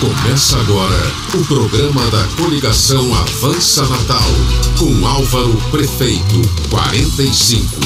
[0.00, 0.96] Começa agora
[1.34, 4.30] o programa da coligação Avança Natal,
[4.78, 6.40] com Álvaro Prefeito
[6.70, 7.76] 45.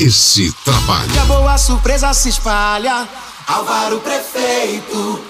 [0.00, 1.14] Esse trabalho.
[1.14, 3.06] E a boa surpresa se espalha,
[3.46, 5.20] Álvaro Prefeito.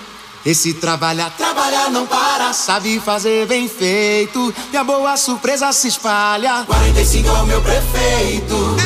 [0.46, 4.54] Esse trabalha, trabalha, não para, sabe fazer bem feito.
[4.72, 8.76] E a boa surpresa se espalha, 45 é o meu prefeito.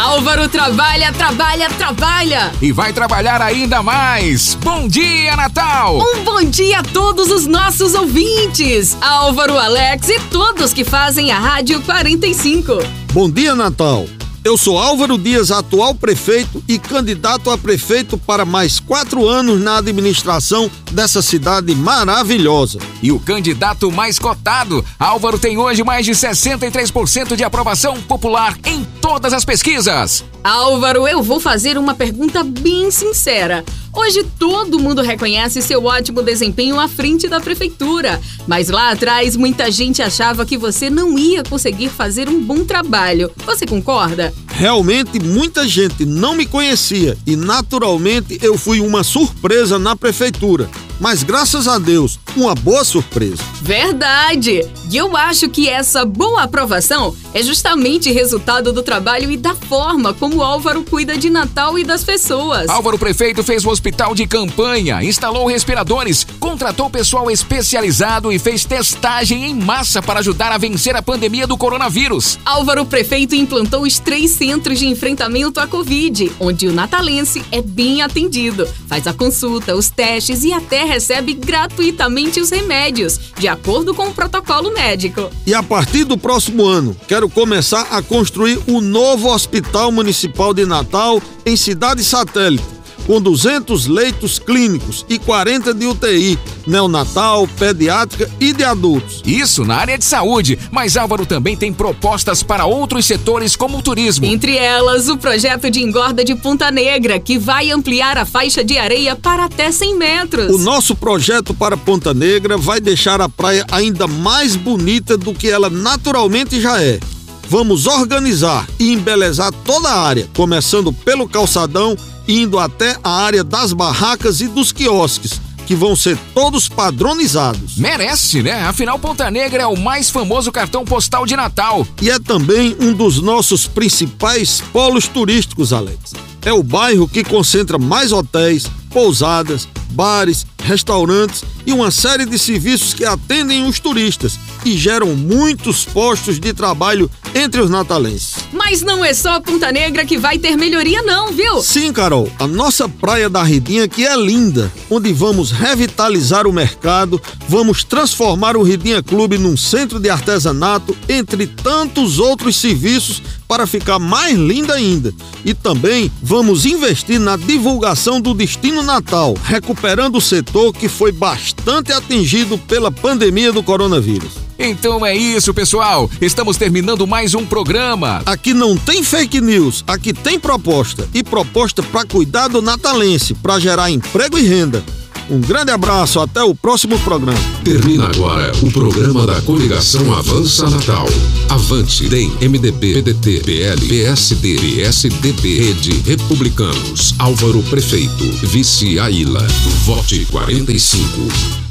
[0.00, 2.50] Álvaro trabalha, trabalha, trabalha.
[2.62, 4.54] E vai trabalhar ainda mais.
[4.54, 5.98] Bom dia, Natal!
[5.98, 8.96] Um bom dia a todos os nossos ouvintes.
[9.02, 12.78] Álvaro, Alex e todos que fazem a Rádio 45.
[13.12, 14.06] Bom dia, Natal.
[14.42, 19.76] Eu sou Álvaro Dias, atual prefeito e candidato a prefeito para mais quatro anos na
[19.76, 22.78] administração dessa cidade maravilhosa.
[23.02, 28.82] E o candidato mais cotado, Álvaro tem hoje mais de 63% de aprovação popular em
[29.02, 30.24] todas as pesquisas.
[30.42, 33.62] Álvaro, eu vou fazer uma pergunta bem sincera.
[33.92, 39.70] Hoje todo mundo reconhece seu ótimo desempenho à frente da prefeitura, mas lá atrás muita
[39.70, 43.30] gente achava que você não ia conseguir fazer um bom trabalho.
[43.44, 44.32] Você concorda?
[44.46, 50.70] Realmente muita gente não me conhecia e naturalmente eu fui uma surpresa na prefeitura.
[51.00, 53.42] Mas graças a Deus, uma boa surpresa.
[53.62, 54.68] Verdade!
[54.90, 60.12] E eu acho que essa boa aprovação é justamente resultado do trabalho e da forma
[60.12, 62.68] como o Álvaro cuida de Natal e das pessoas.
[62.68, 69.46] Álvaro Prefeito fez um hospital de campanha, instalou respiradores, contratou pessoal especializado e fez testagem
[69.46, 72.38] em massa para ajudar a vencer a pandemia do coronavírus.
[72.44, 78.02] Álvaro Prefeito implantou os três centros de enfrentamento à Covid, onde o natalense é bem
[78.02, 84.08] atendido, faz a consulta, os testes e até recebe gratuitamente os remédios, de acordo com
[84.08, 85.30] o protocolo médico.
[85.46, 90.66] E a partir do próximo ano, quero começar a construir o novo Hospital Municipal de
[90.66, 92.79] Natal em Cidade Satélite
[93.10, 99.20] com 200 leitos clínicos e 40 de UTI, neonatal, pediátrica e de adultos.
[99.26, 103.82] Isso na área de saúde, mas Álvaro também tem propostas para outros setores como o
[103.82, 104.26] turismo.
[104.26, 108.78] Entre elas, o projeto de engorda de Ponta Negra, que vai ampliar a faixa de
[108.78, 110.54] areia para até 100 metros.
[110.54, 115.50] O nosso projeto para Ponta Negra vai deixar a praia ainda mais bonita do que
[115.50, 117.00] ela naturalmente já é.
[117.50, 121.96] Vamos organizar e embelezar toda a área, começando pelo calçadão
[122.28, 127.76] indo até a área das barracas e dos quiosques, que vão ser todos padronizados.
[127.76, 128.62] Merece, né?
[128.62, 131.84] Afinal, Ponta Negra é o mais famoso cartão postal de Natal.
[132.00, 136.12] E é também um dos nossos principais polos turísticos, Alex.
[136.42, 142.94] É o bairro que concentra mais hotéis, pousadas, bares, restaurantes e uma série de serviços
[142.94, 148.36] que atendem os turistas e geram muitos postos de trabalho entre os natalenses.
[148.52, 151.62] Mas não é só Ponta Negra que vai ter melhoria não, viu?
[151.62, 157.20] Sim, Carol, a nossa praia da Ridinha que é linda, onde vamos revitalizar o mercado,
[157.48, 163.98] vamos transformar o Ridinha Clube num centro de artesanato, entre tantos outros serviços para ficar
[163.98, 165.12] mais linda ainda.
[165.44, 171.92] E também vamos investir na divulgação do destino natal, recuperando o setor que foi bastante
[171.92, 174.32] atingido pela pandemia do coronavírus.
[174.58, 176.10] Então é isso, pessoal.
[176.20, 178.22] Estamos terminando mais um programa.
[178.26, 181.08] Aqui não tem fake news, aqui tem proposta.
[181.14, 184.84] E proposta para cuidar do natalense, para gerar emprego e renda.
[185.30, 187.38] Um grande abraço, até o próximo programa.
[187.62, 191.06] Termina agora o programa da coligação Avança Natal.
[191.48, 199.46] Avante, DEM, MDB, PDT, PL, PSD, PSDB, Rede, Republicanos, Álvaro Prefeito, Vice Aila.
[199.84, 201.69] Vote 45.